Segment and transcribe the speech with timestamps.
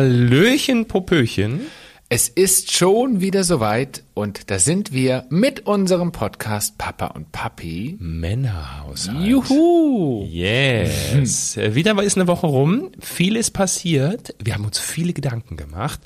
[0.00, 1.60] Hallöchen, Popöchen.
[2.08, 7.98] Es ist schon wieder soweit und da sind wir mit unserem Podcast Papa und Papi.
[8.00, 9.26] Männerhaushalt.
[9.26, 10.24] Juhu!
[10.24, 11.58] Yes.
[11.58, 12.92] wieder ist eine Woche rum.
[12.98, 14.34] Viel ist passiert.
[14.42, 16.00] Wir haben uns viele Gedanken gemacht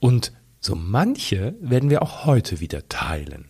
[0.00, 3.44] und so manche werden wir auch heute wieder teilen.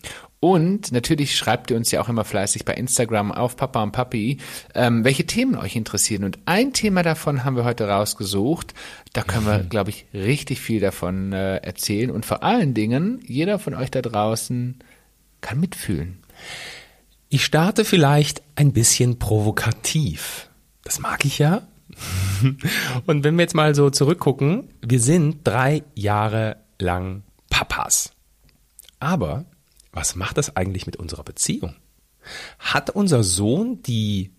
[0.45, 4.37] Und natürlich schreibt ihr uns ja auch immer fleißig bei Instagram auf Papa und Papi,
[4.75, 6.23] ähm, welche Themen euch interessieren.
[6.23, 8.75] Und ein Thema davon haben wir heute rausgesucht.
[9.13, 12.11] Da können wir, glaube ich, richtig viel davon äh, erzählen.
[12.11, 14.77] Und vor allen Dingen, jeder von euch da draußen
[15.41, 16.19] kann mitfühlen.
[17.29, 20.51] Ich starte vielleicht ein bisschen provokativ.
[20.83, 21.63] Das mag ich ja.
[23.07, 28.11] Und wenn wir jetzt mal so zurückgucken, wir sind drei Jahre lang Papas.
[28.99, 29.45] Aber
[29.95, 31.75] was macht das eigentlich mit unserer Beziehung?
[32.59, 34.31] Hat unser Sohn die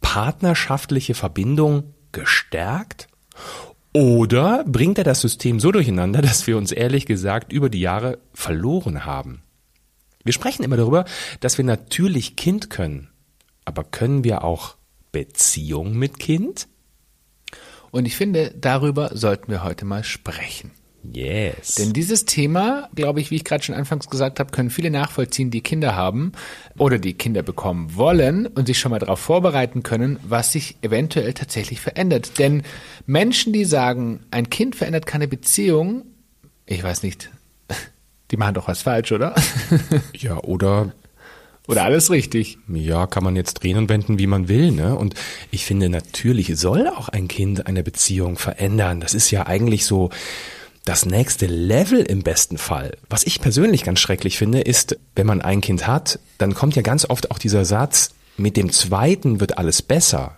[0.00, 3.08] partnerschaftliche Verbindung gestärkt?
[3.92, 8.18] Oder bringt er das System so durcheinander, dass wir uns ehrlich gesagt über die Jahre
[8.34, 9.42] verloren haben?
[10.22, 11.06] Wir sprechen immer darüber,
[11.40, 13.08] dass wir natürlich Kind können.
[13.64, 14.76] Aber können wir auch
[15.10, 16.68] Beziehung mit Kind?
[17.90, 20.72] Und ich finde, darüber sollten wir heute mal sprechen.
[21.14, 21.76] Yes.
[21.76, 25.50] Denn dieses Thema, glaube ich, wie ich gerade schon anfangs gesagt habe, können viele nachvollziehen,
[25.50, 26.32] die Kinder haben
[26.78, 31.32] oder die Kinder bekommen wollen und sich schon mal darauf vorbereiten können, was sich eventuell
[31.34, 32.38] tatsächlich verändert.
[32.38, 32.62] Denn
[33.06, 36.04] Menschen, die sagen, ein Kind verändert keine Beziehung,
[36.66, 37.30] ich weiß nicht,
[38.30, 39.34] die machen doch was falsch, oder?
[40.14, 40.92] Ja, oder
[41.68, 42.58] Oder alles richtig?
[42.68, 44.94] Ja, kann man jetzt drehen und wenden, wie man will, ne?
[44.94, 45.14] Und
[45.50, 49.00] ich finde, natürlich soll auch ein Kind eine Beziehung verändern.
[49.00, 50.10] Das ist ja eigentlich so
[50.86, 52.96] das nächste Level im besten Fall.
[53.10, 56.82] Was ich persönlich ganz schrecklich finde, ist, wenn man ein Kind hat, dann kommt ja
[56.82, 60.36] ganz oft auch dieser Satz, mit dem zweiten wird alles besser.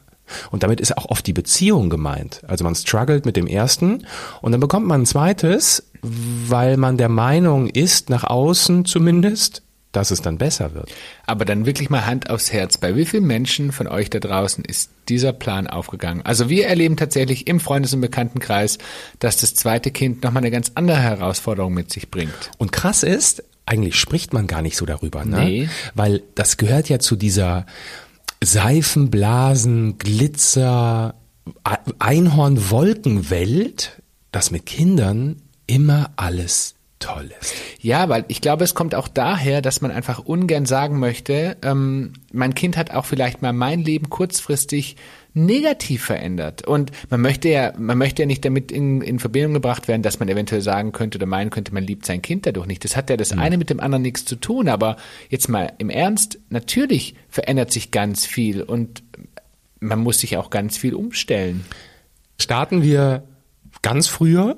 [0.50, 2.42] Und damit ist auch oft die Beziehung gemeint.
[2.46, 4.06] Also man struggelt mit dem ersten
[4.40, 9.62] und dann bekommt man ein zweites, weil man der Meinung ist, nach außen zumindest,
[9.92, 10.90] dass es dann besser wird.
[11.26, 12.78] Aber dann wirklich mal Hand aufs Herz.
[12.78, 16.22] Bei wie vielen Menschen von euch da draußen ist dieser Plan aufgegangen?
[16.22, 18.78] Also wir erleben tatsächlich im Freundes- und Bekanntenkreis,
[19.18, 22.50] dass das zweite Kind nochmal eine ganz andere Herausforderung mit sich bringt.
[22.58, 25.44] Und krass ist, eigentlich spricht man gar nicht so darüber, ne?
[25.44, 25.68] Nee.
[25.94, 27.66] Weil das gehört ja zu dieser
[28.42, 31.14] Seifenblasen, Glitzer,
[31.98, 37.54] Einhorn-Wolkenwelt, dass mit Kindern immer alles toll ist.
[37.80, 42.12] Ja, weil ich glaube, es kommt auch daher, dass man einfach ungern sagen möchte, ähm,
[42.32, 44.96] mein Kind hat auch vielleicht mal mein Leben kurzfristig
[45.34, 46.66] negativ verändert.
[46.66, 50.18] Und man möchte ja, man möchte ja nicht damit in, in Verbindung gebracht werden, dass
[50.18, 52.84] man eventuell sagen könnte oder meinen könnte, man liebt sein Kind dadurch nicht.
[52.84, 54.68] Das hat ja das eine mit dem anderen nichts zu tun.
[54.68, 54.96] Aber
[55.28, 59.02] jetzt mal im Ernst, natürlich verändert sich ganz viel und
[59.80, 61.64] man muss sich auch ganz viel umstellen.
[62.40, 63.24] Starten wir
[63.82, 64.56] ganz früher.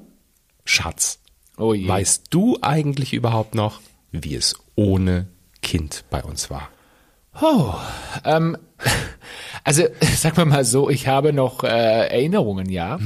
[0.64, 1.19] Schatz,
[1.60, 1.86] Oh je.
[1.86, 3.80] weißt du eigentlich überhaupt noch,
[4.12, 5.28] wie es ohne
[5.62, 6.70] Kind bei uns war?
[7.40, 7.74] Oh,
[8.24, 8.56] ähm,
[9.64, 9.84] also
[10.16, 11.68] sagen wir mal so, ich habe noch äh,
[12.08, 12.98] Erinnerungen, ja.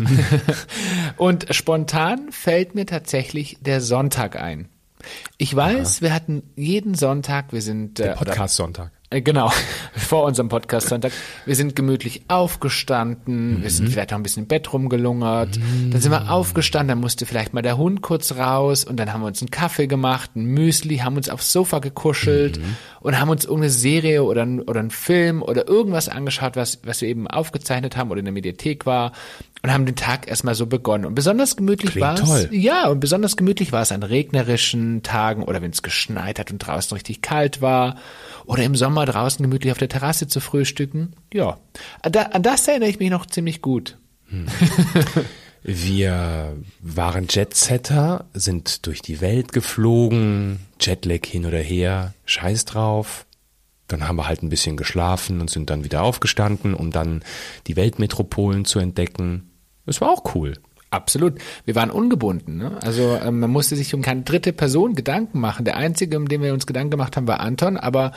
[1.16, 4.68] Und spontan fällt mir tatsächlich der Sonntag ein.
[5.36, 8.90] Ich weiß, wir hatten jeden Sonntag, wir sind äh, Podcast-Sonntag.
[9.10, 9.50] Äh, Genau,
[9.96, 11.12] vor unserem Podcast Sonntag.
[11.46, 15.58] Wir sind gemütlich aufgestanden, wir sind vielleicht noch ein bisschen im Bett rumgelungert.
[15.90, 19.20] Dann sind wir aufgestanden, dann musste vielleicht mal der Hund kurz raus und dann haben
[19.20, 22.58] wir uns einen Kaffee gemacht, ein Müsli, haben uns aufs Sofa gekuschelt
[23.00, 27.08] und haben uns irgendeine Serie oder, oder einen Film oder irgendwas angeschaut, was, was wir
[27.08, 29.12] eben aufgezeichnet haben oder in der Mediathek war
[29.64, 31.06] und haben den Tag erstmal so begonnen.
[31.06, 32.48] Und besonders gemütlich war es.
[32.50, 36.58] Ja, und besonders gemütlich war es an regnerischen Tagen oder wenn es geschneit hat und
[36.58, 37.96] draußen richtig kalt war
[38.44, 41.14] oder im Sommer draußen gemütlich auf der Terrasse zu frühstücken.
[41.32, 41.56] Ja,
[42.02, 43.96] an, da, an das erinnere ich mich noch ziemlich gut.
[45.62, 53.24] Wir waren Jetsetter, sind durch die Welt geflogen, Jetlag hin oder her, scheiß drauf.
[53.88, 57.22] Dann haben wir halt ein bisschen geschlafen und sind dann wieder aufgestanden, um dann
[57.66, 59.50] die Weltmetropolen zu entdecken.
[59.86, 60.54] Es war auch cool.
[60.90, 61.38] Absolut.
[61.64, 62.56] Wir waren ungebunden.
[62.56, 62.78] Ne?
[62.82, 65.64] Also ähm, man musste sich um keine dritte Person Gedanken machen.
[65.64, 67.76] Der einzige, um den wir uns Gedanken gemacht haben, war Anton.
[67.76, 68.12] Aber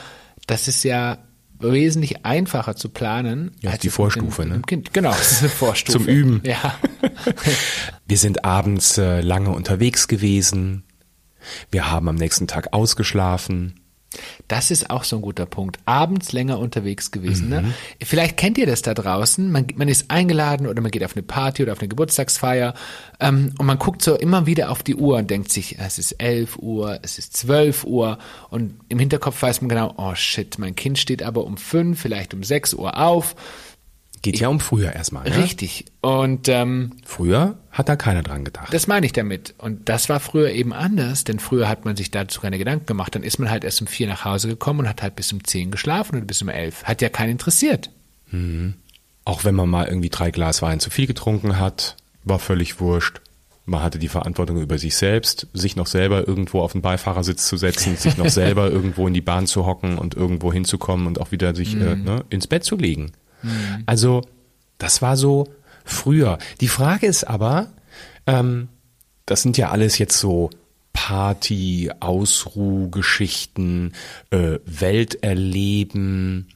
[0.46, 1.18] das ist ja
[1.58, 3.50] wesentlich einfacher zu planen.
[3.60, 4.62] Ja, als die Vorstufe, dem, ne?
[4.66, 4.94] Kind.
[4.94, 5.98] Genau, das ist eine Vorstufe.
[5.98, 6.40] Zum Üben.
[6.44, 6.76] Ja.
[8.06, 10.84] Wir sind abends äh, lange unterwegs gewesen.
[11.70, 13.80] Wir haben am nächsten Tag ausgeschlafen.
[14.48, 15.78] Das ist auch so ein guter Punkt.
[15.84, 17.50] Abends länger unterwegs gewesen.
[17.50, 17.74] Ne?
[18.02, 19.52] Vielleicht kennt ihr das da draußen.
[19.52, 22.72] Man, man ist eingeladen oder man geht auf eine Party oder auf eine Geburtstagsfeier
[23.20, 26.12] ähm, und man guckt so immer wieder auf die Uhr und denkt sich, es ist
[26.12, 28.18] 11 Uhr, es ist 12 Uhr
[28.48, 32.32] und im Hinterkopf weiß man genau, oh shit, mein Kind steht aber um 5, vielleicht
[32.32, 33.36] um 6 Uhr auf.
[34.22, 35.28] Geht ja um früher erstmal.
[35.28, 35.36] Ne?
[35.36, 35.84] Richtig.
[36.00, 38.72] Und ähm, Früher hat da keiner dran gedacht.
[38.72, 39.54] Das meine ich damit.
[39.58, 43.14] Und das war früher eben anders, denn früher hat man sich dazu keine Gedanken gemacht.
[43.14, 45.44] Dann ist man halt erst um vier nach Hause gekommen und hat halt bis um
[45.44, 46.84] zehn geschlafen oder bis um elf.
[46.84, 47.90] Hat ja keinen interessiert.
[48.30, 48.74] Mhm.
[49.24, 53.20] Auch wenn man mal irgendwie drei Glas Wein zu viel getrunken hat, war völlig wurscht.
[53.66, 57.58] Man hatte die Verantwortung über sich selbst, sich noch selber irgendwo auf den Beifahrersitz zu
[57.58, 61.32] setzen, sich noch selber irgendwo in die Bahn zu hocken und irgendwo hinzukommen und auch
[61.32, 61.82] wieder sich mhm.
[61.82, 63.12] äh, ne, ins Bett zu legen.
[63.42, 63.82] Mhm.
[63.86, 64.22] Also
[64.78, 65.48] das war so
[65.84, 66.38] früher.
[66.60, 67.68] Die Frage ist aber,
[68.26, 68.68] ähm,
[69.26, 70.50] das sind ja alles jetzt so
[70.92, 73.92] Party, Ausruhgeschichten,
[74.30, 76.48] äh, Welt erleben.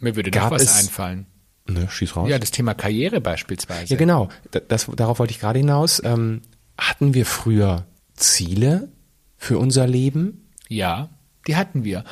[0.00, 1.26] Mir würde Gab noch was einfallen.
[1.66, 2.28] Ne, schieß raus.
[2.30, 3.92] Ja, das Thema Karriere beispielsweise.
[3.92, 4.28] Ja, genau.
[4.68, 6.02] Das, darauf wollte ich gerade hinaus.
[6.02, 6.42] Ähm,
[6.78, 8.88] hatten wir früher Ziele
[9.36, 10.48] für unser Leben?
[10.68, 11.10] Ja,
[11.46, 12.04] die hatten wir.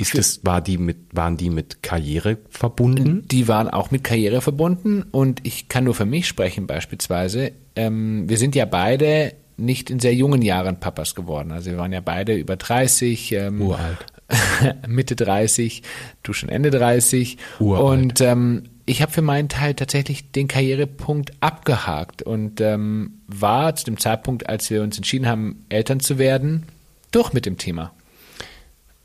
[0.00, 3.22] Ist das, war die mit, waren die mit Karriere verbunden?
[3.26, 7.52] Die waren auch mit Karriere verbunden und ich kann nur für mich sprechen beispielsweise.
[7.76, 11.52] Ähm, wir sind ja beide nicht in sehr jungen Jahren Papas geworden.
[11.52, 13.32] Also wir waren ja beide über 30.
[13.32, 13.98] Ähm, Uralt.
[14.86, 15.82] Mitte 30,
[16.22, 17.36] du schon Ende 30.
[17.58, 17.84] Uralt.
[17.84, 23.84] Und ähm, ich habe für meinen Teil tatsächlich den Karrierepunkt abgehakt und ähm, war zu
[23.84, 26.64] dem Zeitpunkt, als wir uns entschieden haben, Eltern zu werden,
[27.10, 27.92] durch mit dem Thema.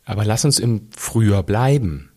[0.06, 2.12] Aber lass uns im Frühjahr bleiben.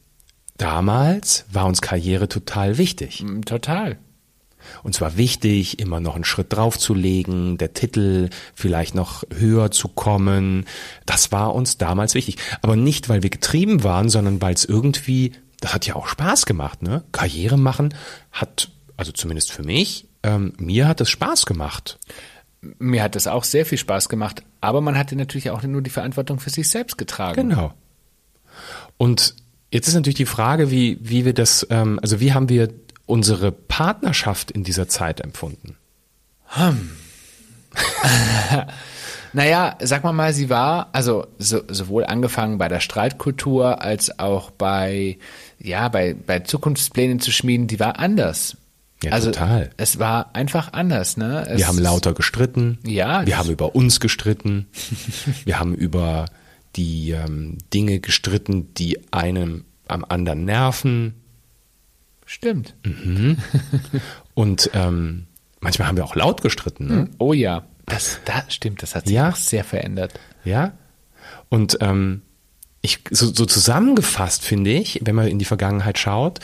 [0.59, 3.23] Damals war uns Karriere total wichtig.
[3.23, 3.99] Mm, total.
[4.83, 10.67] Und zwar wichtig, immer noch einen Schritt draufzulegen, der Titel vielleicht noch höher zu kommen.
[11.07, 12.37] Das war uns damals wichtig.
[12.61, 16.45] Aber nicht, weil wir getrieben waren, sondern weil es irgendwie, das hat ja auch Spaß
[16.45, 17.05] gemacht, ne?
[17.13, 17.95] Karriere machen
[18.33, 21.99] hat, also zumindest für mich, ähm, mir hat es Spaß gemacht.
[22.61, 25.91] Mir hat es auch sehr viel Spaß gemacht, aber man hatte natürlich auch nur die
[25.91, 27.49] Verantwortung für sich selbst getragen.
[27.49, 27.73] Genau.
[28.97, 29.37] Und
[29.71, 32.69] jetzt ist natürlich die Frage, wie, wie wir das, ähm, also wie haben wir
[33.07, 35.77] unsere Partnerschaft in dieser Zeit empfunden?
[36.49, 36.91] Hm.
[39.33, 44.51] naja, sag mal mal, sie war, also so, sowohl angefangen bei der Streitkultur als auch
[44.51, 45.19] bei,
[45.59, 48.57] ja, bei, bei Zukunftsplänen zu schmieden, die war anders.
[49.03, 49.71] Ja, also, total.
[49.77, 51.47] Es war einfach anders, ne?
[51.49, 52.79] Es, wir haben lauter gestritten.
[52.85, 53.25] Ja.
[53.27, 54.67] Wir haben über uns gestritten.
[55.45, 56.27] wir haben über
[56.75, 61.15] die ähm, Dinge gestritten, die einem am anderen nerven.
[62.27, 62.75] Stimmt.
[62.85, 63.39] Mhm.
[64.35, 65.27] Und ähm,
[65.61, 66.87] manchmal haben wir auch laut gestritten.
[66.87, 66.95] Ne?
[66.95, 67.11] Hm.
[67.19, 69.31] Oh ja, das, das stimmt, das hat sich ja.
[69.31, 70.19] auch sehr verändert.
[70.45, 70.73] Ja.
[71.49, 72.23] Und ähm,
[72.83, 76.41] ich, so, so zusammengefasst finde ich, wenn man in die Vergangenheit schaut,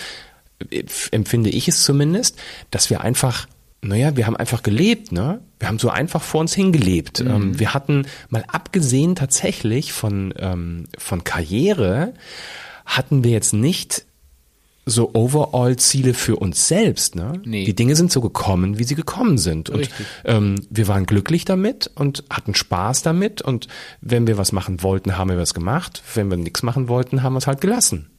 [1.11, 2.39] empfinde ich es zumindest,
[2.71, 3.47] dass wir einfach
[3.85, 5.43] naja, wir haben einfach gelebt, ne?
[5.59, 7.23] Wir haben so einfach vor uns hingelebt.
[7.23, 7.31] Mhm.
[7.31, 12.15] Ähm, wir hatten mal abgesehen tatsächlich von, ähm, von Karriere,
[12.87, 14.07] hatten wir jetzt nicht
[14.87, 17.17] so Overall-Ziele für uns selbst.
[17.17, 17.41] Ne?
[17.45, 17.65] Nee.
[17.65, 19.71] Die Dinge sind so gekommen, wie sie gekommen sind.
[19.71, 19.89] Und
[20.25, 23.41] ähm, wir waren glücklich damit und hatten Spaß damit.
[23.41, 23.69] Und
[24.03, 26.03] wenn wir was machen wollten, haben wir was gemacht.
[26.15, 28.11] Wenn wir nichts machen wollten, haben wir es halt gelassen.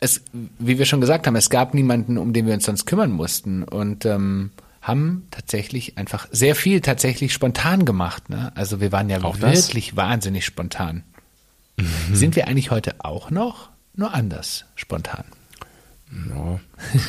[0.00, 0.22] Es,
[0.58, 3.64] wie wir schon gesagt haben, es gab niemanden, um den wir uns sonst kümmern mussten.
[3.64, 4.50] Und ähm,
[4.80, 8.30] haben tatsächlich einfach sehr viel tatsächlich spontan gemacht.
[8.30, 8.52] Ne?
[8.54, 9.96] Also wir waren ja auch wirklich das?
[9.96, 11.02] wahnsinnig spontan.
[11.76, 12.14] Mhm.
[12.14, 13.70] Sind wir eigentlich heute auch noch?
[13.98, 15.24] nur anders, spontan.
[16.30, 16.60] Ja,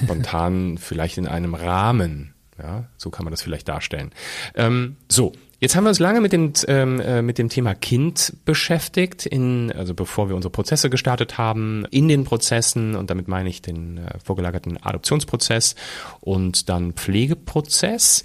[0.04, 2.34] spontan vielleicht in einem Rahmen.
[2.58, 4.12] Ja, so kann man das vielleicht darstellen.
[4.56, 8.34] Ähm, so, Jetzt haben wir uns lange mit dem, ähm, äh, mit dem Thema Kind
[8.46, 13.50] beschäftigt, in, also bevor wir unsere Prozesse gestartet haben, in den Prozessen, und damit meine
[13.50, 15.76] ich den äh, vorgelagerten Adoptionsprozess
[16.22, 18.24] und dann Pflegeprozess.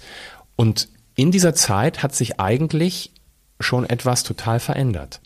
[0.55, 3.11] Und in dieser Zeit hat sich eigentlich
[3.59, 5.19] schon etwas total verändert.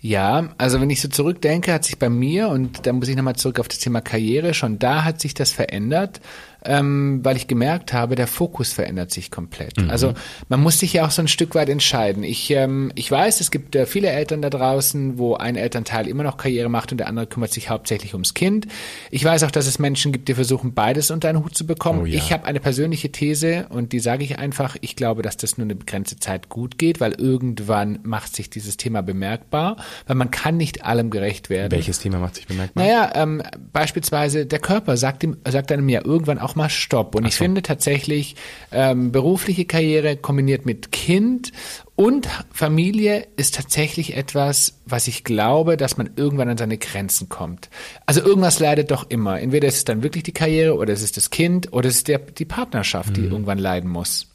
[0.00, 3.36] Ja, also wenn ich so zurückdenke, hat sich bei mir, und da muss ich nochmal
[3.36, 6.20] zurück auf das Thema Karriere, schon da hat sich das verändert
[6.64, 9.80] ähm, weil ich gemerkt habe, der Fokus verändert sich komplett.
[9.80, 9.90] Mhm.
[9.90, 10.14] Also
[10.48, 12.22] man muss sich ja auch so ein Stück weit entscheiden.
[12.24, 16.22] Ich, ähm, ich weiß, es gibt äh, viele Eltern da draußen, wo ein Elternteil immer
[16.22, 18.66] noch Karriere macht und der andere kümmert sich hauptsächlich ums Kind.
[19.10, 22.02] Ich weiß auch, dass es Menschen gibt, die versuchen, beides unter einen Hut zu bekommen.
[22.02, 22.16] Oh, ja.
[22.16, 25.64] Ich habe eine persönliche These und die sage ich einfach, ich glaube, dass das nur
[25.64, 29.76] eine begrenzte Zeit gut geht, weil irgendwann macht sich dieses Thema bemerkbar,
[30.06, 31.72] weil man kann nicht allem gerecht werden.
[31.72, 32.84] Welches Thema macht sich bemerkbar?
[32.84, 33.42] Naja, ähm,
[33.72, 37.14] beispielsweise der Körper sagt, ihm, sagt einem ja irgendwann auch mal Stopp.
[37.14, 37.44] Und Ach ich so.
[37.44, 38.36] finde tatsächlich
[38.70, 41.52] ähm, berufliche Karriere kombiniert mit Kind
[41.94, 47.68] und Familie ist tatsächlich etwas, was ich glaube, dass man irgendwann an seine Grenzen kommt.
[48.06, 49.40] Also irgendwas leidet doch immer.
[49.40, 52.08] Entweder ist es dann wirklich die Karriere oder es ist das Kind oder es ist
[52.08, 53.32] der, die Partnerschaft, die mhm.
[53.32, 54.28] irgendwann leiden muss.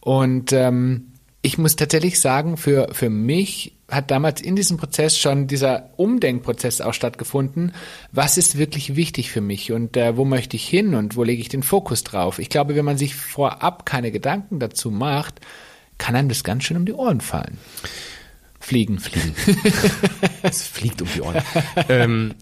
[0.00, 1.13] Und ähm,
[1.44, 6.80] ich muss tatsächlich sagen, für, für mich hat damals in diesem Prozess schon dieser Umdenkprozess
[6.80, 7.74] auch stattgefunden.
[8.12, 11.42] Was ist wirklich wichtig für mich und äh, wo möchte ich hin und wo lege
[11.42, 12.38] ich den Fokus drauf?
[12.38, 15.42] Ich glaube, wenn man sich vorab keine Gedanken dazu macht,
[15.98, 17.58] kann einem das ganz schön um die Ohren fallen.
[18.58, 18.98] Fliegen.
[18.98, 19.34] Fliegen.
[20.42, 21.42] es fliegt um die Ohren.
[21.90, 22.34] ähm,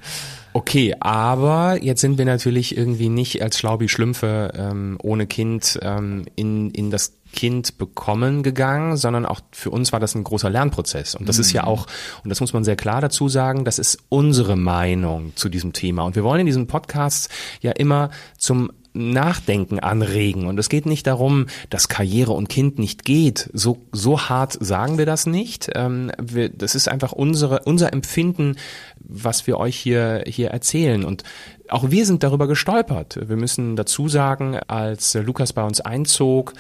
[0.55, 6.27] Okay, aber jetzt sind wir natürlich irgendwie nicht als Schlaubi Schlümpfe ähm, ohne Kind ähm,
[6.37, 11.15] in, in das Kind bekommen gegangen, sondern auch für uns war das ein großer Lernprozess.
[11.15, 11.41] Und das mhm.
[11.41, 11.69] ist ja mhm.
[11.69, 11.87] auch,
[12.23, 16.05] und das muss man sehr klar dazu sagen, das ist unsere Meinung zu diesem Thema.
[16.05, 17.29] Und wir wollen in diesem Podcast
[17.61, 20.47] ja immer zum Nachdenken anregen.
[20.47, 23.49] Und es geht nicht darum, dass Karriere und Kind nicht geht.
[23.53, 25.71] So, so hart sagen wir das nicht.
[25.75, 28.57] Ähm, wir, das ist einfach unsere, unser Empfinden,
[28.99, 31.05] was wir euch hier, hier erzählen.
[31.05, 31.23] Und
[31.69, 33.19] auch wir sind darüber gestolpert.
[33.29, 36.53] Wir müssen dazu sagen, als Lukas bei uns einzog,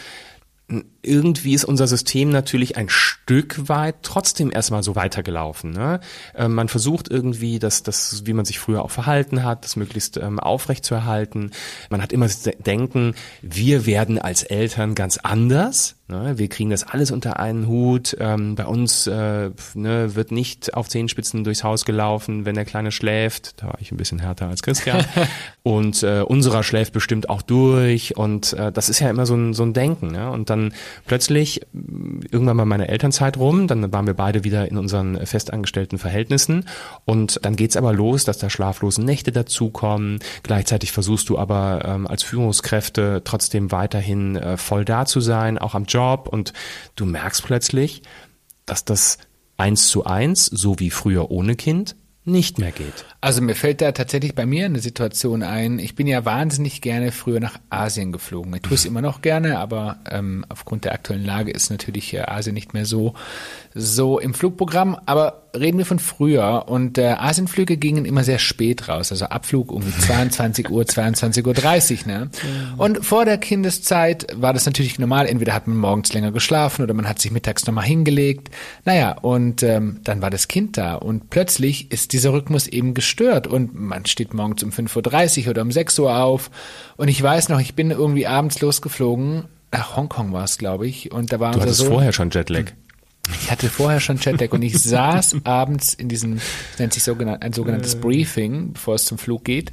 [1.02, 5.70] irgendwie ist unser System natürlich ein Stück weit trotzdem erstmal so weitergelaufen.
[5.70, 6.00] Ne?
[6.34, 10.16] Ähm, man versucht irgendwie, das, das, wie man sich früher auch verhalten hat, das möglichst
[10.16, 11.50] ähm, aufrecht zu erhalten.
[11.90, 15.96] Man hat immer das Denken, wir werden als Eltern ganz anders.
[16.12, 16.38] Ne?
[16.38, 18.14] Wir kriegen das alles unter einen Hut.
[18.20, 22.92] Ähm, bei uns äh, ne, wird nicht auf Zehenspitzen durchs Haus gelaufen, wenn der Kleine
[22.92, 23.60] schläft.
[23.62, 25.04] Da war ich ein bisschen härter als Christian.
[25.62, 28.16] und äh, unserer schläft bestimmt auch durch.
[28.16, 30.08] Und äh, das ist ja immer so ein, so ein Denken.
[30.08, 30.30] Ne?
[30.30, 30.74] Und dann
[31.06, 36.66] plötzlich irgendwann mal meine Elternzeit rum, dann waren wir beide wieder in unseren festangestellten Verhältnissen
[37.06, 40.18] und dann geht's aber los, dass da schlaflose Nächte dazukommen.
[40.42, 45.74] Gleichzeitig versuchst du aber ähm, als Führungskräfte trotzdem weiterhin äh, voll da zu sein, auch
[45.74, 46.52] am Job und
[46.96, 48.02] du merkst plötzlich,
[48.66, 49.18] dass das
[49.56, 53.04] eins zu eins, so wie früher ohne Kind, nicht mehr geht.
[53.20, 55.80] Also mir fällt da tatsächlich bei mir eine Situation ein.
[55.80, 58.54] Ich bin ja wahnsinnig gerne früher nach Asien geflogen.
[58.54, 62.20] Ich tue es immer noch gerne, aber ähm, aufgrund der aktuellen Lage ist natürlich äh,
[62.20, 63.14] Asien nicht mehr so
[63.74, 64.96] so im Flugprogramm.
[65.06, 69.72] Aber reden wir von früher und äh, Asienflüge gingen immer sehr spät raus, also Abflug
[69.72, 72.06] um 22 Uhr, 22 Uhr 30.
[72.06, 72.30] Ne?
[72.76, 75.26] Und vor der Kindeszeit war das natürlich normal.
[75.26, 78.50] Entweder hat man morgens länger geschlafen oder man hat sich mittags nochmal hingelegt.
[78.84, 83.46] Naja, und ähm, dann war das Kind da und plötzlich ist dieser Rhythmus eben gestört
[83.46, 86.50] und man steht morgens um 5.30 Uhr oder um 6 Uhr auf
[86.96, 91.12] und ich weiß noch, ich bin irgendwie abends losgeflogen, nach Hongkong war es, glaube ich,
[91.12, 92.72] und da war Du hattest so, vorher schon Jetlag.
[93.28, 97.42] Ich hatte vorher schon Jetlag und ich saß abends in diesem, das nennt sich sogenannt,
[97.42, 99.72] ein sogenanntes Briefing, bevor es zum Flug geht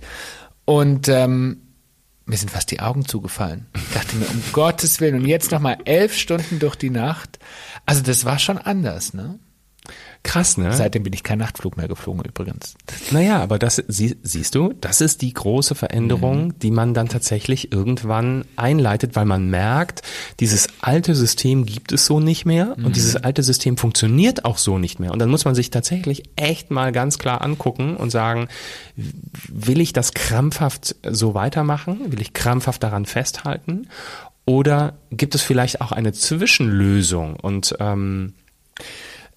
[0.66, 1.62] und ähm,
[2.26, 3.66] mir sind fast die Augen zugefallen.
[3.76, 7.40] Ich dachte mir, um Gottes Willen, und jetzt nochmal elf Stunden durch die Nacht.
[7.88, 9.40] Also das war schon anders, ne?
[10.24, 10.74] Krass, ne?
[10.74, 12.76] Seitdem bin ich kein Nachtflug mehr geflogen übrigens.
[13.12, 16.60] Naja, aber das sie, siehst du, das ist die große Veränderung, mhm.
[16.60, 20.02] die man dann tatsächlich irgendwann einleitet, weil man merkt,
[20.40, 22.86] dieses alte System gibt es so nicht mehr mhm.
[22.86, 25.12] und dieses alte System funktioniert auch so nicht mehr.
[25.12, 28.50] Und dann muss man sich tatsächlich echt mal ganz klar angucken und sagen,
[29.48, 32.12] will ich das krampfhaft so weitermachen?
[32.12, 33.88] Will ich krampfhaft daran festhalten?
[34.46, 37.36] Oder gibt es vielleicht auch eine Zwischenlösung?
[37.36, 38.34] Und ähm,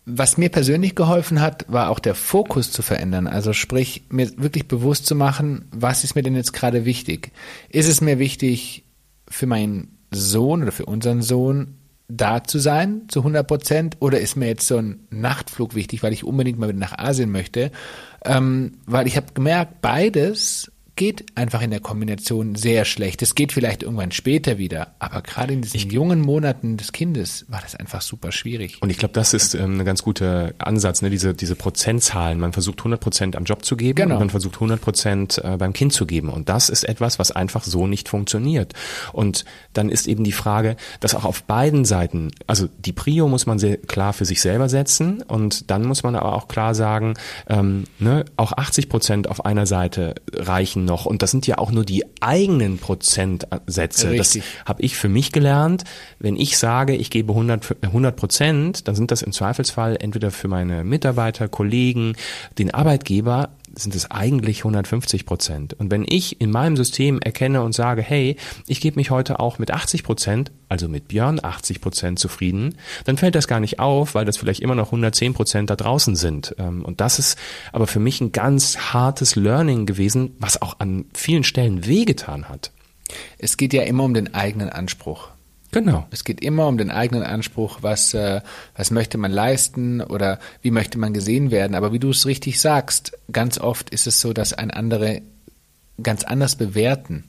[0.05, 3.27] was mir persönlich geholfen hat, war auch der Fokus zu verändern.
[3.27, 7.31] Also sprich, mir wirklich bewusst zu machen, was ist mir denn jetzt gerade wichtig?
[7.69, 8.85] Ist es mir wichtig,
[9.29, 11.79] für meinen Sohn oder für unseren Sohn
[12.09, 13.97] da zu sein, zu 100 Prozent?
[14.01, 17.31] Oder ist mir jetzt so ein Nachtflug wichtig, weil ich unbedingt mal wieder nach Asien
[17.31, 17.71] möchte?
[18.25, 23.23] Ähm, weil ich habe gemerkt, beides geht einfach in der Kombination sehr schlecht.
[23.23, 27.47] Es geht vielleicht irgendwann später wieder, aber gerade in diesen ich, jungen Monaten des Kindes
[27.49, 28.79] war das einfach super schwierig.
[28.81, 31.09] Und ich glaube, das ist ähm, ein ganz guter Ansatz, ne?
[31.09, 32.39] diese, diese Prozentzahlen.
[32.39, 34.17] Man versucht 100 Prozent am Job zu geben genau.
[34.17, 36.29] und man versucht 100 Prozent äh, beim Kind zu geben.
[36.29, 38.75] Und das ist etwas, was einfach so nicht funktioniert.
[39.13, 43.47] Und dann ist eben die Frage, dass auch auf beiden Seiten, also die Prio muss
[43.47, 47.15] man sehr klar für sich selber setzen und dann muss man aber auch klar sagen,
[47.49, 51.07] ähm, ne, auch 80 Prozent auf einer Seite reichen Prozenten noch.
[51.07, 54.11] Und das sind ja auch nur die eigenen Prozentsätze.
[54.11, 54.43] Richtig.
[54.43, 55.85] Das habe ich für mich gelernt.
[56.19, 60.49] Wenn ich sage, ich gebe 100, 100 Prozent, dann sind das im Zweifelsfall entweder für
[60.49, 62.15] meine Mitarbeiter, Kollegen,
[62.59, 65.75] den Arbeitgeber sind es eigentlich 150 Prozent.
[65.75, 68.37] Und wenn ich in meinem System erkenne und sage, hey,
[68.67, 73.17] ich gebe mich heute auch mit 80 Prozent, also mit Björn 80 Prozent zufrieden, dann
[73.17, 76.55] fällt das gar nicht auf, weil das vielleicht immer noch 110 Prozent da draußen sind.
[76.59, 77.39] Ähm, und das ist
[77.73, 82.71] aber für mich ein ganz hartes Learning gewesen, was auch an vielen Stellen wehgetan hat.
[83.39, 85.32] Es geht ja immer um den eigenen Anspruch.
[85.73, 86.07] Genau.
[86.11, 88.43] Es geht immer um den eigenen Anspruch, was, äh,
[88.77, 91.75] was möchte man leisten oder wie möchte man gesehen werden.
[91.75, 95.23] Aber wie du es richtig sagst, ganz oft ist es so, dass ein andere
[96.03, 97.25] ganz anders bewerten.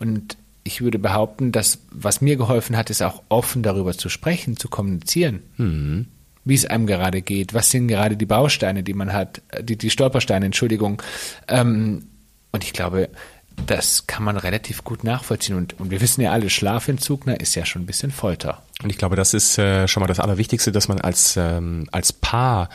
[0.00, 4.56] Und ich würde behaupten, dass was mir geholfen hat, ist auch offen darüber zu sprechen,
[4.56, 5.42] zu kommunizieren.
[5.56, 6.08] Mhm.
[6.44, 9.78] Wie es einem gerade geht, was sind gerade die Bausteine, die man hat, äh, die,
[9.78, 11.00] die Stolpersteine, Entschuldigung.
[11.46, 12.08] Ähm,
[12.50, 13.08] und ich glaube,
[13.66, 15.56] das kann man relativ gut nachvollziehen.
[15.56, 18.62] Und, und wir wissen ja alle, Schlafentzug na, ist ja schon ein bisschen Folter.
[18.82, 22.12] Und ich glaube, das ist äh, schon mal das Allerwichtigste, dass man als, ähm, als
[22.12, 22.68] Paar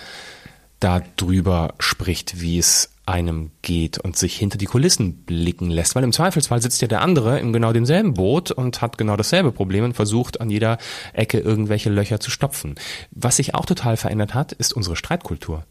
[0.79, 5.95] darüber spricht, wie es einem geht und sich hinter die Kulissen blicken lässt.
[5.95, 9.51] Weil im Zweifelsfall sitzt ja der andere in genau demselben Boot und hat genau dasselbe
[9.51, 10.77] Problem und versucht an jeder
[11.11, 12.75] Ecke irgendwelche Löcher zu stopfen.
[13.11, 15.65] Was sich auch total verändert hat, ist unsere Streitkultur.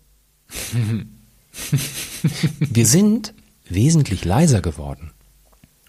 [2.61, 3.35] Wir sind
[3.69, 5.12] wesentlich leiser geworden.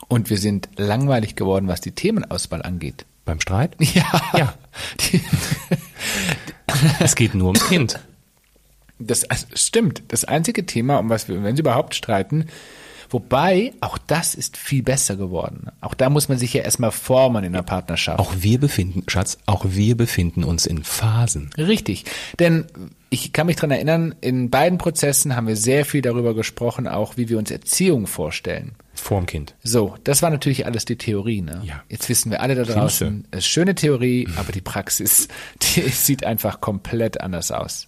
[0.08, 3.06] Und wir sind langweilig geworden, was die Themenauswahl angeht.
[3.26, 3.76] Beim Streit?
[3.94, 4.22] Ja.
[4.36, 4.54] Ja.
[7.00, 8.00] es geht nur ums Kind.
[9.00, 10.04] Das also, stimmt.
[10.10, 12.48] Das einzige Thema, um was wir, wenn sie überhaupt streiten,
[13.10, 15.68] wobei auch das ist viel besser geworden.
[15.82, 18.20] Auch da muss man sich ja erstmal formen in der Partnerschaft.
[18.20, 21.50] Auch wir befinden, Schatz, auch wir befinden uns in Phasen.
[21.58, 22.06] Richtig.
[22.40, 22.66] Denn
[23.14, 27.16] ich kann mich dran erinnern, in beiden Prozessen haben wir sehr viel darüber gesprochen, auch
[27.16, 28.74] wie wir uns Erziehung vorstellen.
[28.96, 29.54] Vorm Kind.
[29.62, 31.42] So, das war natürlich alles die Theorie.
[31.42, 31.62] Ne?
[31.64, 31.84] Ja.
[31.90, 35.28] Jetzt wissen wir alle da draußen, ist schöne Theorie, aber die Praxis,
[35.62, 37.88] die sieht einfach komplett anders aus.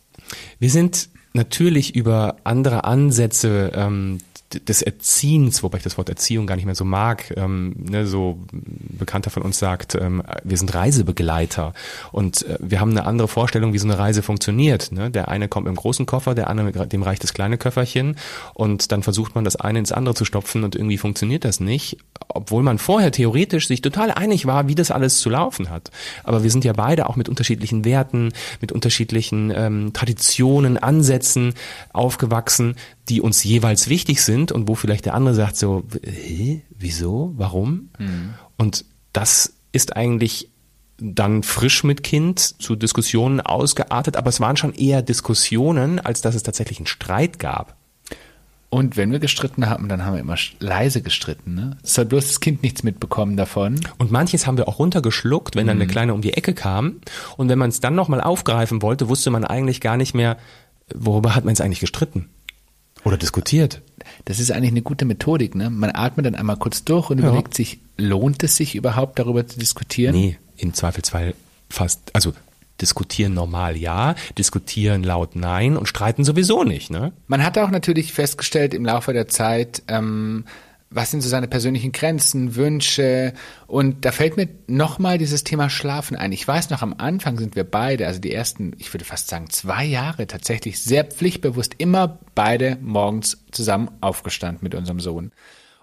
[0.59, 4.19] Wir sind natürlich über andere Ansätze ähm,
[4.53, 8.37] des Erziehens, wobei ich das Wort Erziehung gar nicht mehr so mag, ähm, ne, so
[8.51, 11.73] Bekannter von uns sagt, ähm, wir sind Reisebegleiter
[12.11, 14.91] und äh, wir haben eine andere Vorstellung, wie so eine Reise funktioniert.
[14.91, 15.09] Ne?
[15.09, 18.17] Der eine kommt im großen Koffer, der andere dem reicht das kleine Köfferchen
[18.53, 21.97] und dann versucht man das eine ins andere zu stopfen und irgendwie funktioniert das nicht,
[22.27, 25.91] obwohl man vorher theoretisch sich total einig war, wie das alles zu laufen hat.
[26.23, 31.53] Aber wir sind ja beide auch mit unterschiedlichen Werten, mit unterschiedlichen ähm, Traditionen, Ansätzen
[31.93, 32.75] aufgewachsen,
[33.09, 37.89] die uns jeweils wichtig sind und wo vielleicht der andere sagt so, hä, wieso, warum?
[38.57, 40.49] Und das ist eigentlich
[40.97, 46.35] dann frisch mit Kind zu Diskussionen ausgeartet, aber es waren schon eher Diskussionen, als dass
[46.35, 47.75] es tatsächlich einen Streit gab.
[48.69, 51.53] Und wenn wir gestritten haben, dann haben wir immer leise gestritten.
[51.53, 51.77] Ne?
[51.83, 53.79] Es soll bloß das Kind nichts mitbekommen davon.
[53.99, 56.97] Und manches haben wir auch runtergeschluckt, wenn dann der Kleine um die Ecke kam.
[57.37, 60.37] Und wenn man es dann nochmal aufgreifen wollte, wusste man eigentlich gar nicht mehr,
[60.93, 62.29] worüber hat man es eigentlich gestritten
[63.05, 63.81] oder diskutiert.
[64.25, 65.55] Das ist eigentlich eine gute Methodik.
[65.55, 65.69] Ne?
[65.69, 67.27] Man atmet dann einmal kurz durch und Ja.
[67.29, 70.13] überlegt sich, lohnt es sich überhaupt darüber zu diskutieren?
[70.15, 71.33] Nee, im Zweifelsfall
[71.69, 72.33] fast, also
[72.81, 77.13] diskutieren normal ja, diskutieren laut nein und streiten sowieso nicht, ne?
[77.27, 80.43] Man hat auch natürlich festgestellt im Laufe der Zeit, ähm,
[80.95, 83.33] was sind so seine persönlichen Grenzen, Wünsche
[83.67, 86.31] und da fällt mir nochmal dieses Thema Schlafen ein.
[86.31, 89.49] Ich weiß noch, am Anfang sind wir beide, also die ersten, ich würde fast sagen
[89.49, 95.31] zwei Jahre tatsächlich sehr pflichtbewusst immer beide morgens zusammen aufgestanden mit unserem Sohn.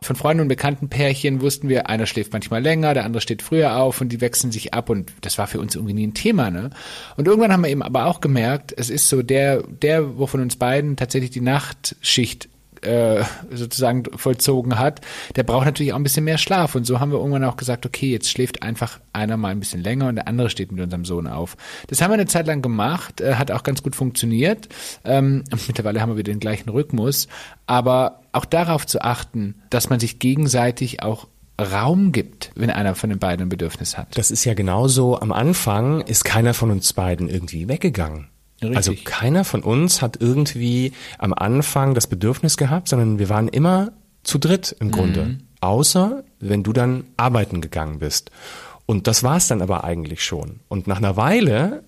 [0.01, 3.77] Von Freunden und bekannten Pärchen wussten wir, einer schläft manchmal länger, der andere steht früher
[3.77, 6.51] auf und die wechseln sich ab und das war für uns irgendwie nie ein Thema,
[6.51, 6.71] ne?
[7.17, 10.41] Und irgendwann haben wir eben aber auch gemerkt, es ist so der, der, wo von
[10.41, 12.49] uns beiden tatsächlich die Nachtschicht
[12.83, 15.01] äh, sozusagen vollzogen hat,
[15.37, 16.75] der braucht natürlich auch ein bisschen mehr Schlaf.
[16.75, 19.83] Und so haben wir irgendwann auch gesagt, okay, jetzt schläft einfach einer mal ein bisschen
[19.83, 21.57] länger und der andere steht mit unserem Sohn auf.
[21.89, 24.69] Das haben wir eine Zeit lang gemacht, äh, hat auch ganz gut funktioniert.
[25.05, 27.29] Ähm, mittlerweile haben wir wieder den gleichen Rhythmus.
[27.67, 31.29] Aber auch darauf zu achten, dass man sich gegenseitig auch
[31.61, 34.17] Raum gibt, wenn einer von den beiden ein Bedürfnis hat.
[34.17, 38.32] Das ist ja genauso, am Anfang ist keiner von uns beiden irgendwie weggegangen.
[38.63, 38.77] Richtig.
[38.77, 43.93] Also keiner von uns hat irgendwie am Anfang das Bedürfnis gehabt, sondern wir waren immer
[44.23, 45.39] zu dritt im Grunde.
[45.61, 48.31] Außer wenn du dann arbeiten gegangen bist.
[48.87, 50.61] Und das war's dann aber eigentlich schon.
[50.69, 51.85] Und nach einer Weile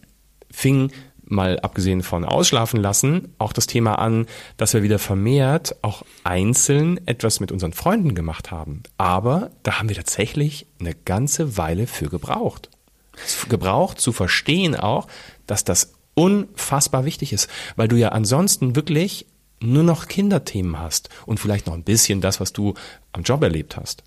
[0.50, 0.90] fing
[1.26, 7.04] mal abgesehen von ausschlafen lassen, auch das Thema an, dass wir wieder vermehrt auch einzeln
[7.06, 8.82] etwas mit unseren Freunden gemacht haben.
[8.98, 12.70] Aber da haben wir tatsächlich eine ganze Weile für gebraucht.
[13.48, 15.06] Gebraucht zu verstehen auch,
[15.46, 19.26] dass das unfassbar wichtig ist, weil du ja ansonsten wirklich
[19.60, 22.74] nur noch Kinderthemen hast und vielleicht noch ein bisschen das, was du
[23.12, 24.02] am Job erlebt hast.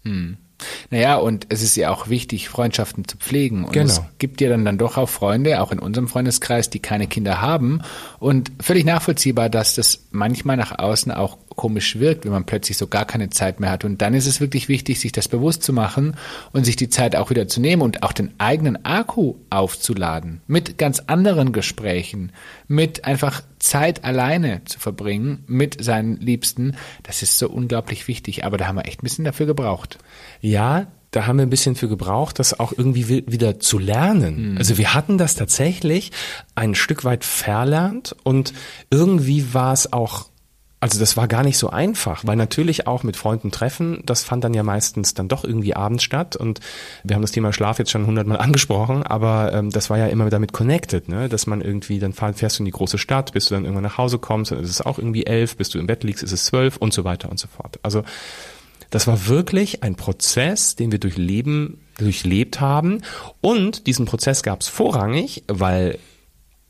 [0.89, 3.63] Naja, und es ist ja auch wichtig, Freundschaften zu pflegen.
[3.65, 3.85] Und Genau.
[3.85, 7.41] es gibt ja dann, dann doch auch Freunde, auch in unserem Freundeskreis, die keine Kinder
[7.41, 7.81] haben.
[8.19, 12.87] Und völlig nachvollziehbar, dass das manchmal nach außen auch komisch wirkt, wenn man plötzlich so
[12.87, 13.83] gar keine Zeit mehr hat.
[13.83, 16.15] Und dann ist es wirklich wichtig, sich das bewusst zu machen
[16.53, 20.39] und sich die Zeit auch wieder zu nehmen und auch den eigenen Akku aufzuladen.
[20.47, 22.31] Mit ganz anderen Gesprächen,
[22.69, 26.75] mit einfach Zeit alleine zu verbringen mit seinen Liebsten.
[27.03, 28.45] Das ist so unglaublich wichtig.
[28.45, 29.97] Aber da haben wir echt ein bisschen dafür gebraucht.
[30.39, 34.57] Ja, da haben wir ein bisschen für gebraucht, das auch irgendwie wi- wieder zu lernen.
[34.59, 36.11] Also wir hatten das tatsächlich
[36.53, 38.53] ein Stück weit verlernt und
[38.91, 40.27] irgendwie war es auch
[40.79, 44.43] Also das war gar nicht so einfach, weil natürlich auch mit Freunden treffen, das fand
[44.43, 46.59] dann ja meistens dann doch irgendwie abends statt und
[47.03, 50.29] wir haben das Thema Schlaf jetzt schon hundertmal angesprochen, aber ähm, das war ja immer
[50.29, 51.29] damit connected, ne?
[51.29, 53.97] dass man irgendwie, dann fährst du in die große Stadt, bis du dann irgendwann nach
[53.97, 56.45] Hause kommst, dann ist es auch irgendwie elf, bis du im Bett liegst, ist es
[56.45, 57.79] zwölf und so weiter und so fort.
[57.81, 58.03] Also
[58.91, 63.01] das war wirklich ein Prozess, den wir durchleben, durchlebt haben
[63.41, 65.97] und diesen Prozess gab es vorrangig, weil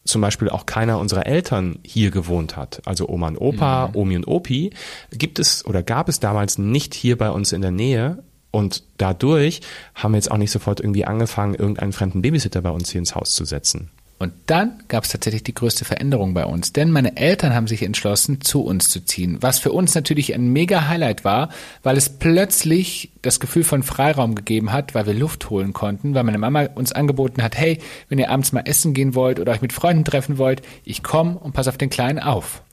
[0.08, 3.96] zum Beispiel auch keiner unserer Eltern hier gewohnt hat, also Oma und Opa, mhm.
[3.96, 4.72] Omi und Opi,
[5.12, 8.24] gibt es oder gab es damals nicht hier bei uns in der Nähe.
[8.50, 9.62] Und dadurch
[9.94, 13.14] haben wir jetzt auch nicht sofort irgendwie angefangen, irgendeinen fremden Babysitter bei uns hier ins
[13.14, 13.92] Haus zu setzen.
[14.20, 17.84] Und dann gab es tatsächlich die größte Veränderung bei uns, denn meine Eltern haben sich
[17.84, 21.50] entschlossen, zu uns zu ziehen, was für uns natürlich ein mega Highlight war,
[21.84, 26.24] weil es plötzlich das Gefühl von Freiraum gegeben hat, weil wir Luft holen konnten, weil
[26.24, 29.62] meine Mama uns angeboten hat, hey, wenn ihr abends mal essen gehen wollt oder euch
[29.62, 32.64] mit Freunden treffen wollt, ich komme und pass auf den Kleinen auf.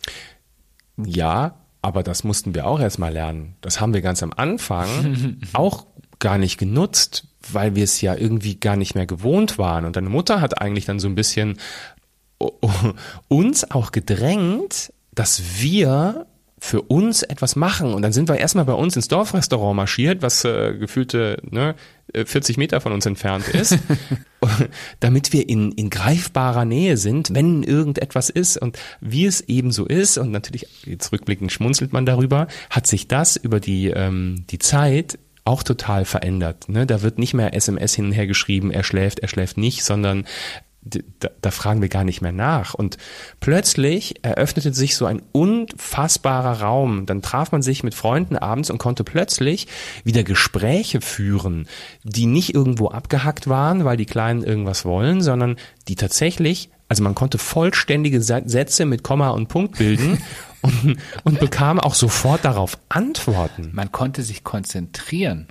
[0.96, 3.56] Ja, aber das mussten wir auch erstmal lernen.
[3.60, 5.86] Das haben wir ganz am Anfang auch
[6.18, 9.84] gar nicht genutzt, weil wir es ja irgendwie gar nicht mehr gewohnt waren.
[9.84, 11.58] Und deine Mutter hat eigentlich dann so ein bisschen
[13.28, 16.26] uns auch gedrängt, dass wir
[16.64, 17.92] für uns etwas machen.
[17.92, 21.74] Und dann sind wir erstmal bei uns ins Dorfrestaurant marschiert, was äh, gefühlte ne,
[22.14, 23.78] 40 äh, Meter von uns entfernt ist,
[25.00, 28.56] damit wir in, in greifbarer Nähe sind, wenn irgendetwas ist.
[28.56, 33.08] Und wie es eben so ist, und natürlich, jetzt rückblickend schmunzelt man darüber, hat sich
[33.08, 36.68] das über die, ähm, die Zeit auch total verändert.
[36.68, 36.86] Ne?
[36.86, 40.24] Da wird nicht mehr SMS hin und her geschrieben, er schläft, er schläft nicht, sondern
[40.84, 42.74] da, da fragen wir gar nicht mehr nach.
[42.74, 42.98] Und
[43.40, 47.06] plötzlich eröffnete sich so ein unfassbarer Raum.
[47.06, 49.66] Dann traf man sich mit Freunden abends und konnte plötzlich
[50.04, 51.68] wieder Gespräche führen,
[52.02, 55.56] die nicht irgendwo abgehackt waren, weil die Kleinen irgendwas wollen, sondern
[55.88, 60.18] die tatsächlich, also man konnte vollständige Sätze mit Komma und Punkt bilden
[60.64, 63.70] und, und bekam auch sofort darauf Antworten.
[63.72, 65.48] Man konnte sich konzentrieren.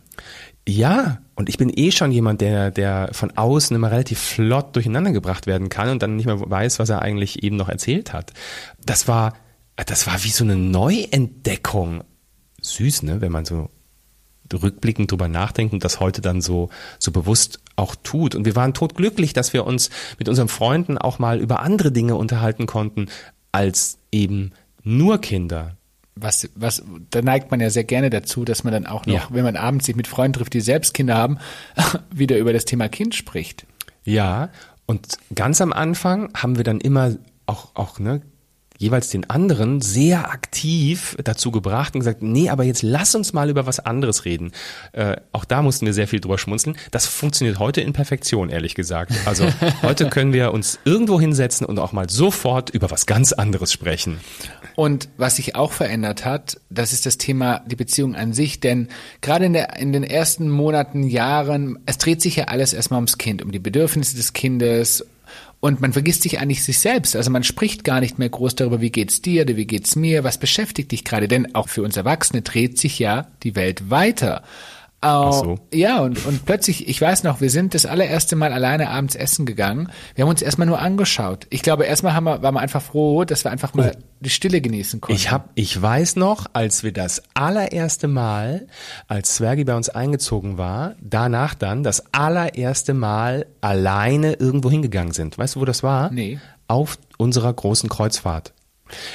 [0.67, 5.11] Ja, und ich bin eh schon jemand, der, der von außen immer relativ flott durcheinander
[5.11, 8.33] gebracht werden kann und dann nicht mehr weiß, was er eigentlich eben noch erzählt hat.
[8.85, 9.33] Das war,
[9.75, 12.03] das war wie so eine Neuentdeckung.
[12.61, 13.69] Süß, ne, wenn man so
[14.53, 18.35] rückblickend drüber nachdenkt und das heute dann so, so bewusst auch tut.
[18.35, 22.15] Und wir waren totglücklich, dass wir uns mit unseren Freunden auch mal über andere Dinge
[22.15, 23.07] unterhalten konnten,
[23.51, 24.51] als eben
[24.83, 25.77] nur Kinder.
[26.15, 29.27] Was, was, da neigt man ja sehr gerne dazu, dass man dann auch noch, ja.
[29.31, 31.39] wenn man abends sich mit Freunden trifft, die selbst Kinder haben,
[32.13, 33.65] wieder über das Thema Kind spricht.
[34.03, 34.49] Ja,
[34.85, 37.15] und ganz am Anfang haben wir dann immer
[37.47, 38.21] auch, auch ne,
[38.83, 43.49] jeweils den anderen sehr aktiv dazu gebracht und gesagt, nee, aber jetzt lass uns mal
[43.49, 44.51] über was anderes reden.
[44.91, 46.75] Äh, auch da mussten wir sehr viel drüber schmunzeln.
[46.91, 49.13] Das funktioniert heute in Perfektion, ehrlich gesagt.
[49.25, 49.47] Also
[49.81, 54.19] heute können wir uns irgendwo hinsetzen und auch mal sofort über was ganz anderes sprechen.
[54.75, 58.89] Und was sich auch verändert hat, das ist das Thema die Beziehung an sich, denn
[59.21, 63.17] gerade in, der, in den ersten Monaten, Jahren, es dreht sich ja alles erstmal ums
[63.17, 65.05] Kind, um die Bedürfnisse des Kindes
[65.63, 67.15] und man vergisst sich eigentlich sich selbst.
[67.15, 70.25] Also man spricht gar nicht mehr groß darüber, wie geht's dir oder wie geht's mir,
[70.25, 71.29] was beschäftigt dich gerade.
[71.29, 74.43] Denn auch für uns Erwachsene dreht sich ja die Welt weiter.
[75.03, 75.55] Ach so.
[75.73, 79.45] Ja, und, und plötzlich, ich weiß noch, wir sind das allererste Mal alleine abends essen
[79.45, 79.89] gegangen.
[80.15, 81.45] Wir haben uns erstmal nur angeschaut.
[81.49, 84.03] Ich glaube, erstmal haben wir, waren wir einfach froh, dass wir einfach mal oh.
[84.21, 85.19] die Stille genießen konnten.
[85.19, 88.67] Ich hab, ich weiß noch, als wir das allererste Mal,
[89.07, 95.37] als Zwergi bei uns eingezogen war, danach dann das allererste Mal alleine irgendwo hingegangen sind.
[95.37, 96.11] Weißt du, wo das war?
[96.11, 96.39] Nee.
[96.67, 98.53] Auf unserer großen Kreuzfahrt.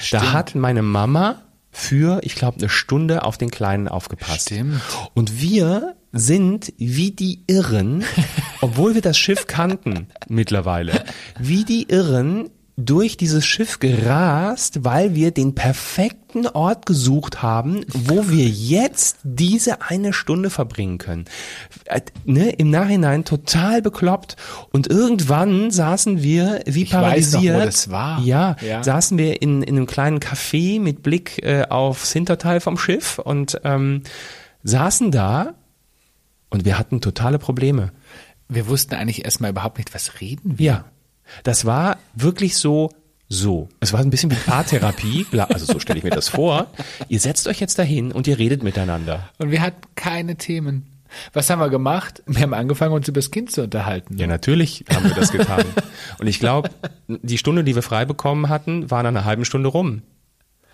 [0.01, 0.23] Stimmt.
[0.23, 1.43] Da hat meine Mama
[1.79, 4.47] für, ich glaube, eine Stunde auf den Kleinen aufgepasst.
[4.47, 4.81] Stimmt.
[5.15, 8.05] Und wir sind wie die Irren,
[8.61, 11.05] obwohl wir das Schiff kannten mittlerweile,
[11.39, 18.29] wie die Irren durch dieses Schiff gerast, weil wir den perfekten Ort gesucht haben, wo
[18.29, 21.25] wir jetzt diese eine Stunde verbringen können.
[21.87, 24.37] Äh, ne, Im Nachhinein total bekloppt.
[24.71, 27.57] Und irgendwann saßen wir wie ich paralysiert.
[27.57, 28.21] Weiß noch, das war.
[28.21, 32.79] Ja, ja, saßen wir in, in einem kleinen Café mit Blick äh, aufs Hinterteil vom
[32.79, 34.05] Schiff und ähm,
[34.63, 35.55] saßen da
[36.49, 37.91] und wir hatten totale Probleme.
[38.49, 40.65] Wir wussten eigentlich erstmal überhaupt nicht, was reden wir.
[40.73, 40.85] Ja.
[41.43, 42.91] Das war wirklich so,
[43.29, 43.69] so.
[43.81, 46.69] Es war ein bisschen wie Paartherapie, also so stelle ich mir das vor.
[47.09, 49.29] Ihr setzt euch jetzt dahin und ihr redet miteinander.
[49.39, 50.87] Und wir hatten keine Themen.
[51.33, 52.23] Was haben wir gemacht?
[52.27, 54.19] Wir haben angefangen, uns über das Kind zu unterhalten.
[54.19, 55.65] Ja, natürlich haben wir das getan.
[56.19, 56.71] und ich glaube,
[57.09, 60.03] die Stunde, die wir frei bekommen hatten, war nach einer halben Stunde rum.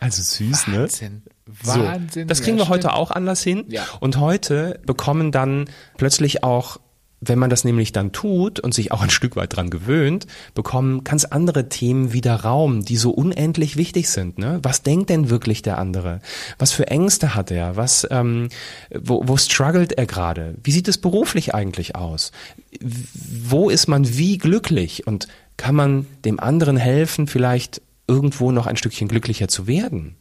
[0.01, 0.81] Also süß, ne?
[0.81, 1.23] Wahnsinn.
[1.47, 1.62] ne?
[1.62, 2.23] Wahnsinn.
[2.25, 3.64] So, das kriegen ja, wir heute auch anders hin.
[3.69, 3.85] Ja.
[4.01, 6.79] Und heute bekommen dann plötzlich auch
[7.27, 11.05] wenn man das nämlich dann tut und sich auch ein Stück weit dran gewöhnt, bekommen
[11.05, 14.39] ganz andere Themen wieder Raum, die so unendlich wichtig sind.
[14.39, 14.61] Ne?
[14.63, 16.21] Was denkt denn wirklich der andere?
[16.59, 17.77] Was für Ängste hat er?
[17.77, 18.49] Was, ähm,
[18.95, 20.55] wo, wo struggelt er gerade?
[20.63, 22.33] Wie sieht es beruflich eigentlich aus?
[22.81, 25.07] Wo ist man wie glücklich?
[25.07, 30.17] Und kann man dem anderen helfen, vielleicht irgendwo noch ein Stückchen glücklicher zu werden?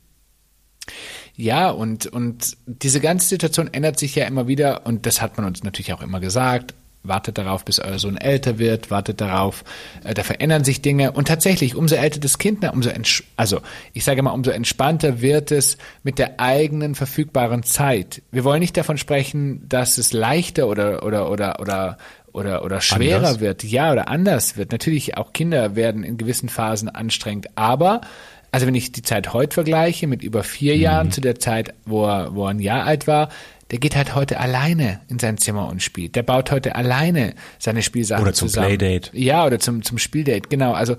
[1.36, 5.48] Ja, und, und diese ganze Situation ändert sich ja immer wieder und das hat man
[5.48, 9.63] uns natürlich auch immer gesagt wartet darauf, bis euer Sohn älter wird, wartet darauf,
[10.04, 12.89] äh, da verändern sich Dinge und tatsächlich, umso älter das Kind, umso
[13.36, 13.62] also
[13.94, 18.22] ich sage mal, umso entspannter wird es mit der eigenen verfügbaren Zeit.
[18.32, 21.98] Wir wollen nicht davon sprechen, dass es leichter oder oder oder oder
[22.32, 23.39] oder oder schwerer anders?
[23.39, 24.72] wird, ja oder anders wird.
[24.72, 28.02] Natürlich auch Kinder werden in gewissen Phasen anstrengend, aber
[28.54, 30.82] also wenn ich die Zeit heute vergleiche mit über vier mhm.
[30.82, 33.30] Jahren zu der Zeit, wo er, wo er ein Jahr alt war,
[33.71, 36.15] der geht halt heute alleine in sein Zimmer und spielt.
[36.15, 38.78] Der baut heute alleine seine Spielsachen oder zum zusammen.
[38.78, 39.10] Playdate.
[39.17, 40.73] Ja, oder zum, zum Spieldate, genau.
[40.73, 40.95] Also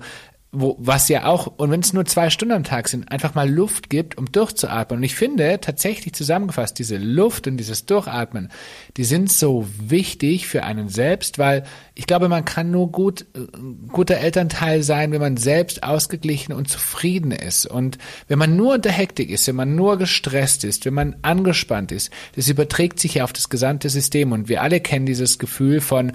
[0.55, 3.49] wo, was ja auch, und wenn es nur zwei Stunden am Tag sind, einfach mal
[3.49, 4.99] Luft gibt, um durchzuatmen.
[4.99, 8.49] Und ich finde tatsächlich zusammengefasst, diese Luft und dieses Durchatmen,
[8.97, 11.63] die sind so wichtig für einen selbst, weil
[11.93, 13.47] ich glaube, man kann nur gut, äh,
[13.91, 17.65] guter Elternteil sein, wenn man selbst ausgeglichen und zufrieden ist.
[17.65, 21.91] Und wenn man nur unter Hektik ist, wenn man nur gestresst ist, wenn man angespannt
[21.91, 24.31] ist, das überträgt sich ja auf das gesamte System.
[24.31, 26.13] Und wir alle kennen dieses Gefühl von,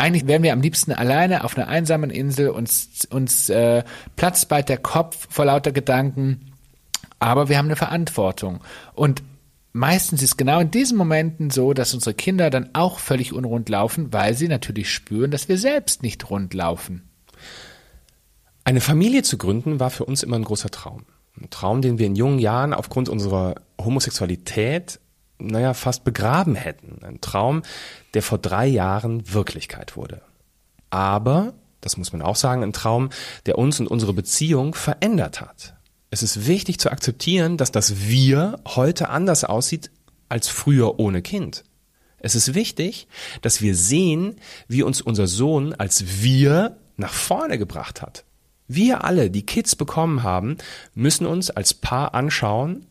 [0.00, 3.84] eigentlich wären wir am liebsten alleine auf einer einsamen Insel, uns, uns äh,
[4.16, 6.52] platzt bald der Kopf vor lauter Gedanken,
[7.18, 8.60] aber wir haben eine Verantwortung.
[8.94, 9.22] Und
[9.72, 14.12] meistens ist genau in diesen Momenten so, dass unsere Kinder dann auch völlig unrund laufen,
[14.12, 17.08] weil sie natürlich spüren, dass wir selbst nicht rund laufen.
[18.64, 21.04] Eine Familie zu gründen war für uns immer ein großer Traum.
[21.40, 24.98] Ein Traum, den wir in jungen Jahren aufgrund unserer Homosexualität
[25.40, 27.04] naja, fast begraben hätten.
[27.04, 27.62] Ein Traum,
[28.14, 30.22] der vor drei Jahren Wirklichkeit wurde.
[30.90, 33.10] Aber, das muss man auch sagen, ein Traum,
[33.46, 35.74] der uns und unsere Beziehung verändert hat.
[36.10, 39.90] Es ist wichtig zu akzeptieren, dass das Wir heute anders aussieht
[40.28, 41.64] als früher ohne Kind.
[42.18, 43.08] Es ist wichtig,
[43.42, 44.36] dass wir sehen,
[44.68, 48.24] wie uns unser Sohn als Wir nach vorne gebracht hat.
[48.68, 50.56] Wir alle, die Kids bekommen haben,
[50.94, 52.86] müssen uns als Paar anschauen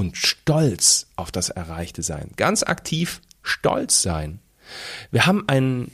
[0.00, 2.30] und stolz auf das Erreichte sein.
[2.36, 4.40] Ganz aktiv stolz sein.
[5.10, 5.90] Wir haben einen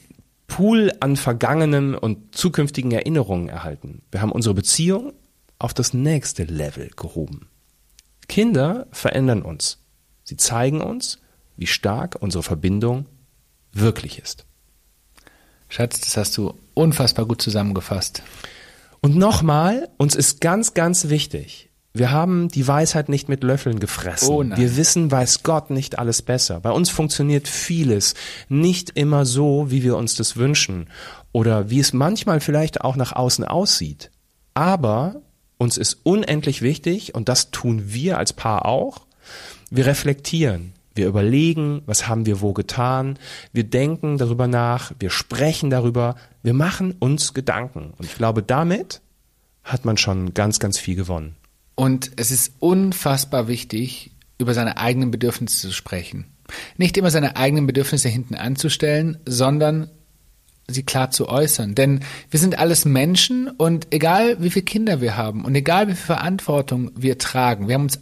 [0.47, 4.03] Pool an vergangenen und zukünftigen Erinnerungen erhalten.
[4.13, 5.13] Wir haben unsere Beziehung
[5.59, 7.49] auf das nächste Level gehoben.
[8.29, 9.79] Kinder verändern uns.
[10.23, 11.19] Sie zeigen uns,
[11.57, 13.07] wie stark unsere Verbindung
[13.73, 14.45] wirklich ist.
[15.69, 18.23] Schatz, das hast du unfassbar gut zusammengefasst.
[19.01, 21.66] Und nochmal, uns ist ganz, ganz wichtig,
[21.99, 24.29] wir haben die Weisheit nicht mit Löffeln gefressen.
[24.29, 26.61] Oh wir wissen, weiß Gott, nicht alles besser.
[26.61, 28.15] Bei uns funktioniert vieles
[28.49, 30.89] nicht immer so, wie wir uns das wünschen
[31.33, 34.11] oder wie es manchmal vielleicht auch nach außen aussieht.
[34.55, 35.23] Aber
[35.59, 39.07] uns ist unendlich wichtig, und das tun wir als Paar auch,
[39.71, 40.73] wir reflektieren.
[40.95, 43.19] Wir überlegen, was haben wir wo getan.
[43.53, 44.93] Wir denken darüber nach.
[44.99, 46.17] Wir sprechen darüber.
[46.43, 47.93] Wir machen uns Gedanken.
[47.99, 49.03] Und ich glaube, damit
[49.63, 51.37] hat man schon ganz, ganz viel gewonnen.
[51.77, 56.25] Und es ist unfassbar wichtig, über seine eigenen Bedürfnisse zu sprechen.
[56.77, 59.91] Nicht immer seine eigenen Bedürfnisse hinten anzustellen, sondern
[60.69, 61.75] sie klar zu äußern.
[61.75, 65.95] Denn wir sind alles Menschen und egal wie viele Kinder wir haben und egal wie
[65.95, 68.01] viel Verantwortung wir tragen, wir haben uns,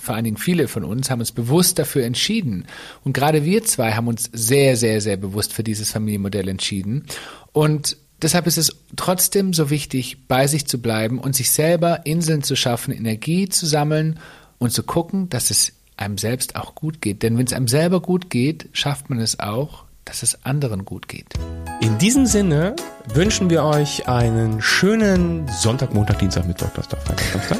[0.00, 2.66] vor allen Dingen viele von uns, haben uns bewusst dafür entschieden.
[3.04, 7.04] Und gerade wir zwei haben uns sehr, sehr, sehr bewusst für dieses Familienmodell entschieden.
[7.52, 12.42] Und Deshalb ist es trotzdem so wichtig, bei sich zu bleiben und sich selber Inseln
[12.42, 14.18] zu schaffen, Energie zu sammeln
[14.58, 17.22] und zu gucken, dass es einem selbst auch gut geht.
[17.22, 21.06] Denn wenn es einem selber gut geht, schafft man es auch, dass es anderen gut
[21.06, 21.34] geht.
[21.80, 22.74] In diesem Sinne
[23.12, 27.58] wünschen wir euch einen schönen Sonntag, Montag, Dienstag, Mittwoch, Donnerstag, Freitag, Samstag.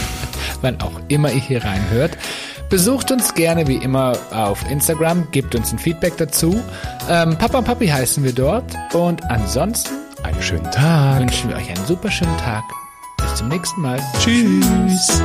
[0.62, 2.16] Wann auch immer ihr hier reinhört.
[2.72, 6.58] Besucht uns gerne wie immer auf Instagram, gebt uns ein Feedback dazu.
[7.06, 8.64] Ähm, Papa und Papi heißen wir dort.
[8.94, 11.20] Und ansonsten einen schönen Tag.
[11.20, 12.64] Wünschen wir euch einen super schönen Tag.
[13.18, 14.00] Bis zum nächsten Mal.
[14.18, 14.64] Tschüss.
[14.88, 15.22] Tschüss.